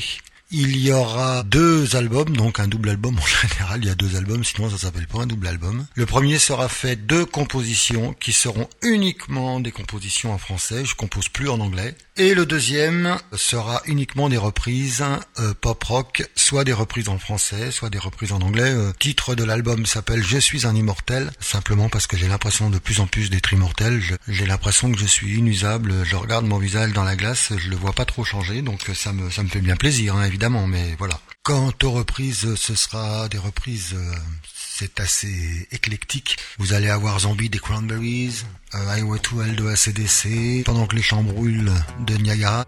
[0.52, 4.14] Il y aura deux albums, donc un double album en général, il y a deux
[4.14, 5.86] albums, sinon ça s'appelle pas un double album.
[5.96, 11.28] Le premier sera fait de compositions qui seront uniquement des compositions en français, je compose
[11.28, 11.96] plus en anglais.
[12.18, 15.04] Et le deuxième sera uniquement des reprises
[15.38, 18.70] euh, pop rock, soit des reprises en français, soit des reprises en anglais.
[18.70, 22.78] Euh, titre de l'album s'appelle Je suis un immortel, simplement parce que j'ai l'impression de
[22.78, 24.00] plus en plus d'être immortel.
[24.28, 26.04] J'ai l'impression que je suis inusable.
[26.04, 29.12] Je regarde mon visage dans la glace, je le vois pas trop changer, donc ça
[29.12, 30.22] me ça me fait bien plaisir, hein.
[30.66, 31.18] Mais voilà.
[31.42, 33.94] Quant aux reprises, ce sera des reprises.
[33.94, 34.14] Euh,
[34.78, 36.36] c'est assez éclectique.
[36.58, 41.02] Vous allez avoir Zombie des Cranberries, euh, Highway to Hell de ACDC, Pendant que les
[41.02, 41.72] champs brûlent
[42.06, 42.66] de Niagara.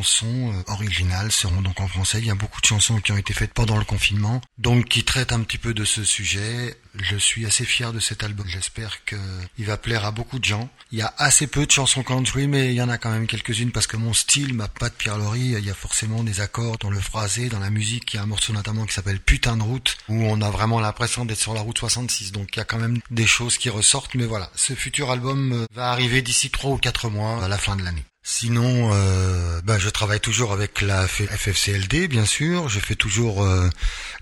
[0.00, 2.20] Chansons euh, originales seront donc en français.
[2.20, 5.04] Il y a beaucoup de chansons qui ont été faites pendant le confinement, donc qui
[5.04, 6.74] traitent un petit peu de ce sujet.
[6.98, 8.46] Je suis assez fier de cet album.
[8.48, 9.16] J'espère que
[9.58, 10.70] il va plaire à beaucoup de gens.
[10.90, 13.26] Il y a assez peu de chansons country, mais il y en a quand même
[13.26, 16.78] quelques-unes parce que mon style, ma patte Pierre Laurie, il y a forcément des accords
[16.78, 18.14] dans le phrasé, dans la musique.
[18.14, 20.80] Il y a un morceau notamment qui s'appelle Putain de route, où on a vraiment
[20.80, 22.32] l'impression d'être sur la route 66.
[22.32, 24.50] Donc il y a quand même des choses qui ressortent, mais voilà.
[24.56, 27.82] Ce futur album euh, va arriver d'ici trois ou quatre mois à la fin de
[27.82, 28.04] l'année.
[28.22, 32.68] Sinon, euh, bah, je travaille toujours avec la FFCLD, bien sûr.
[32.68, 33.70] Je fais toujours euh,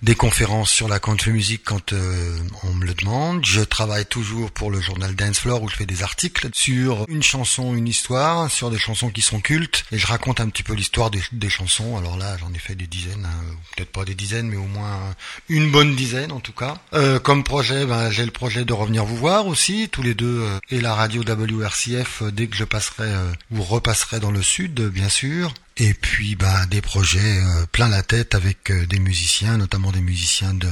[0.02, 3.44] des conférences sur la country music quand euh, on me le demande.
[3.44, 7.24] Je travaille toujours pour le journal Dance Floor où je fais des articles sur une
[7.24, 9.84] chanson, une histoire, sur des chansons qui sont cultes.
[9.90, 11.96] Et je raconte un petit peu l'histoire des, chansons.
[11.96, 15.16] Alors là, j'en ai fait des dizaines, hein, peut-être pas des dizaines, mais au moins
[15.48, 16.76] une bonne dizaine en tout cas.
[16.94, 20.42] Euh, comme projet, ben, j'ai le projet de revenir vous voir aussi, tous les deux,
[20.42, 23.08] euh, et la radio WRCF euh, dès que je passerai
[23.50, 25.52] ou repasserai dans le sud, bien sûr.
[25.76, 30.00] Et puis bah des projets euh, plein la tête avec euh, des musiciens, notamment des
[30.00, 30.70] musiciens de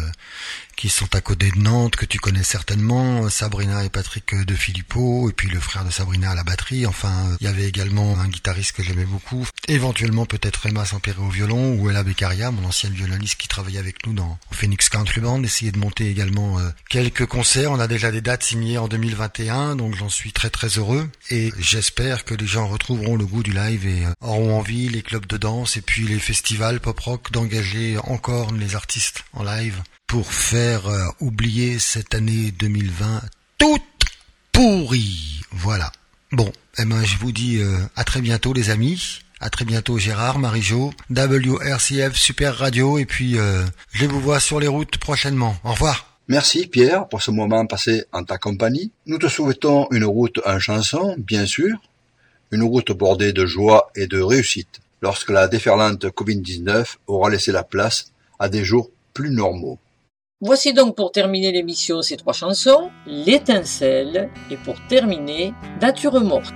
[0.76, 4.54] qui sont à côté de Nantes que tu connais certainement, euh, Sabrina et Patrick de
[4.54, 6.86] Filippo, et puis le frère de Sabrina à la batterie.
[6.86, 11.28] Enfin, il y avait également un guitariste que j'aimais beaucoup, éventuellement peut-être Emma Sampere au
[11.28, 15.42] violon ou Ella Beccaria, mon ancienne violoniste qui travaillait avec nous dans Phoenix Country Band,
[15.42, 17.72] essayer de monter également euh, quelques concerts.
[17.72, 21.52] On a déjà des dates signées en 2021, donc j'en suis très très heureux et
[21.58, 25.26] j'espère que les gens retrouveront le goût du live et euh, auront envie, les clubs
[25.26, 30.32] de danse et puis les festivals pop rock d'engager encore les artistes en live pour
[30.32, 33.22] faire euh, oublier cette année 2020
[33.58, 33.82] toute
[34.52, 35.40] pourrie.
[35.50, 35.90] Voilà.
[36.32, 39.20] Bon, eh ben je vous dis euh, à très bientôt les amis.
[39.40, 44.60] À très bientôt Gérard, Marie-Jo, WRCF Super Radio et puis euh, je vous vois sur
[44.60, 45.56] les routes prochainement.
[45.64, 46.18] Au revoir.
[46.28, 48.92] Merci Pierre pour ce moment passé en ta compagnie.
[49.06, 51.76] Nous te souhaitons une route en chanson, bien sûr,
[52.50, 57.62] une route bordée de joie et de réussite, lorsque la déferlante Covid-19 aura laissé la
[57.62, 59.78] place à des jours plus normaux.
[60.42, 66.52] Voici donc pour terminer l'émission ces trois chansons, L'étincelle et pour terminer, Nature morte.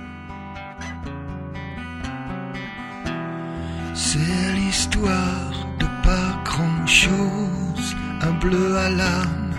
[3.95, 9.55] C'est l'histoire de pas grand chose un bleu à l'âme,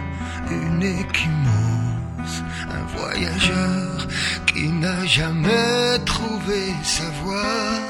[0.52, 4.06] une échymose, un voyageur
[4.46, 7.80] qui n'a jamais trouvé sa voie.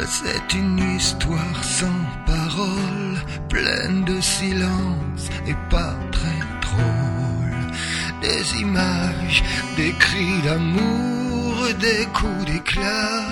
[0.00, 3.16] C'est une histoire sans parole,
[3.48, 7.70] pleine de silence et pas très drôle.
[8.20, 9.42] Des images,
[9.76, 13.22] des cris d'amour, des coups d'éclat.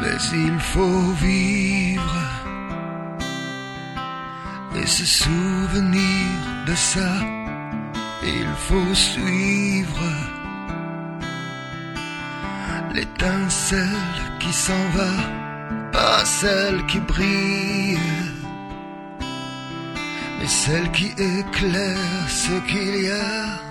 [0.00, 2.16] Mais il faut vivre
[4.76, 6.26] et se souvenir
[6.66, 7.12] de ça.
[8.22, 10.37] Il faut suivre
[12.94, 15.12] l'étincelle qui s'en va,
[15.92, 17.98] pas celle qui brille,
[20.38, 23.68] mais celle qui éclaire ce qu'il y a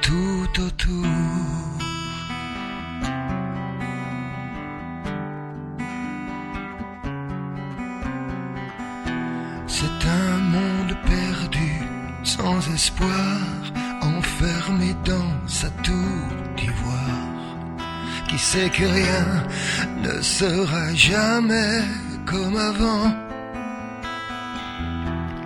[0.00, 1.06] tout autour.
[9.66, 11.72] C'est un monde perdu,
[12.22, 13.38] sans espoir,
[14.02, 16.41] enfermé dans sa tour.
[18.32, 19.26] Qui sait que rien
[20.02, 21.82] ne sera jamais
[22.24, 23.14] comme avant.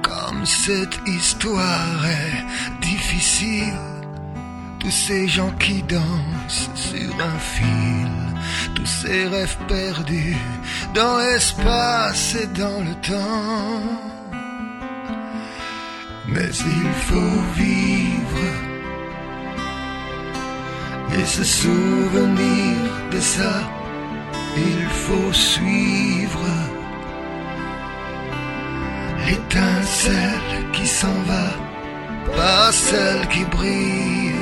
[0.02, 2.44] Comme cette histoire est
[2.80, 3.74] difficile,
[4.78, 8.08] tous ces gens qui dansent sur un fil,
[8.76, 10.36] tous ces rêves perdus
[10.94, 13.82] dans l'espace et dans le temps.
[16.28, 18.25] Mais il faut vivre
[21.18, 22.76] et se souvenir
[23.10, 23.54] de ça.
[24.56, 26.48] Il faut suivre
[29.26, 31.48] l'étincelle qui s'en va,
[32.36, 34.34] pas celle qui brille,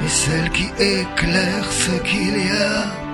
[0.00, 3.05] mais celle qui éclaire ce qu'il y a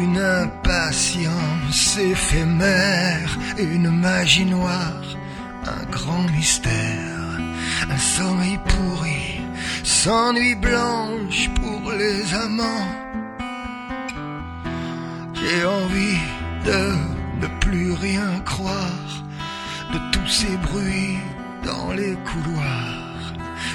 [0.00, 5.02] une impatience éphémère, une magie noire,
[5.66, 7.40] un grand mystère,
[7.90, 9.40] un sommeil pourri,
[9.84, 12.88] sans nuit blanche pour les amants.
[15.34, 16.20] J'ai envie
[16.64, 19.08] de ne plus rien croire,
[19.92, 21.18] de tous ces bruits
[21.64, 23.02] dans les couloirs.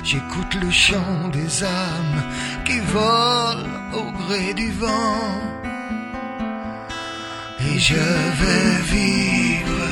[0.04, 2.24] J'écoute le chant des âmes
[2.66, 5.57] qui volent au gré du vent.
[7.70, 7.96] Et je
[8.40, 9.84] vais vivre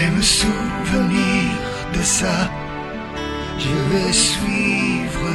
[0.00, 1.44] et me souvenir
[1.94, 2.38] de ça.
[3.58, 5.30] Je vais suivre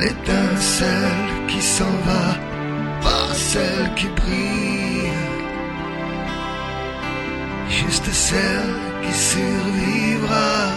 [0.00, 2.26] l'étincelle qui s'en va,
[3.02, 5.12] pas celle qui brille,
[7.68, 10.72] juste celle qui survivra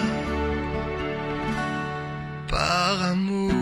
[2.48, 3.59] par amour.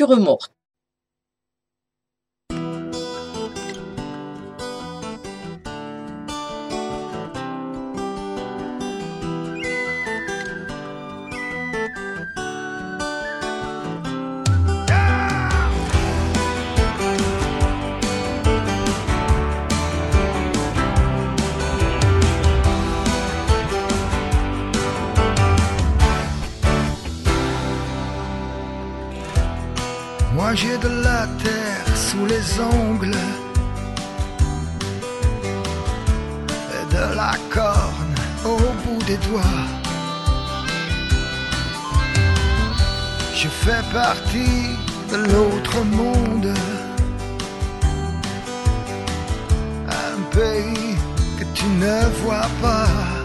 [0.00, 0.59] Nature morte.
[31.20, 33.20] La terre sous les ongles
[36.76, 38.16] et de la corne
[38.52, 39.62] au bout des doigts.
[43.40, 44.68] Je fais partie
[45.12, 46.54] de l'autre monde,
[50.06, 50.96] un pays
[51.38, 53.19] que tu ne vois pas.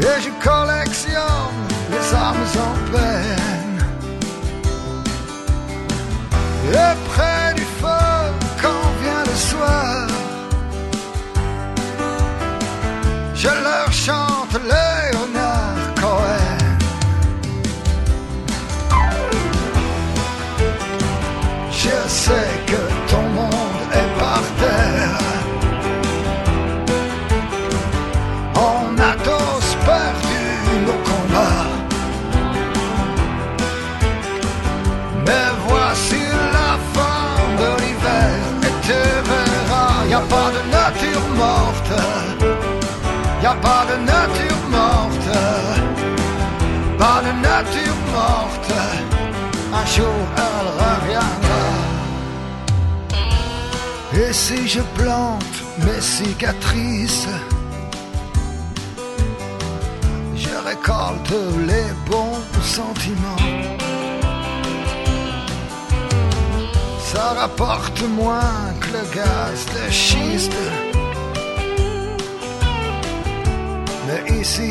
[0.00, 0.67] Et je collectionne
[43.56, 45.28] Pas de nature morte,
[46.98, 48.72] pas de nature morte.
[49.72, 51.66] Un jour elle reviendra.
[54.12, 57.28] Et si je plante mes cicatrices,
[60.36, 61.34] je récolte
[61.66, 63.44] les bons sentiments.
[67.00, 70.52] Ça rapporte moins que le gaz de schiste.
[74.26, 74.70] Ici,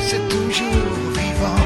[0.00, 1.64] c'est toujours vivant.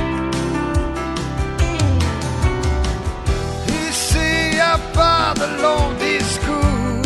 [3.89, 7.03] Ici, y a pas de long discours.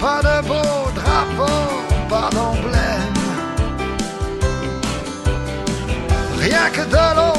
[0.00, 1.60] Pas de beau drapeau,
[2.08, 3.18] pas d'emblème.
[6.38, 7.37] Rien que de l'eau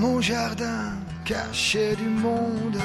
[0.00, 0.94] mon jardin
[1.26, 2.80] caché du monde.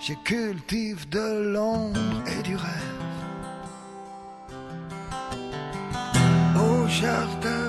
[0.00, 3.00] Je cultive de l'ombre et du rêve.
[6.56, 7.61] Au jardin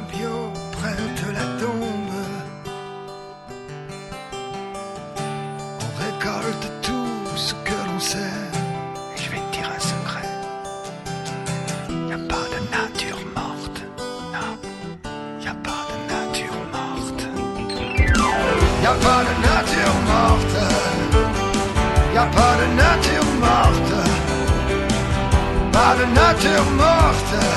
[26.03, 27.52] Pas de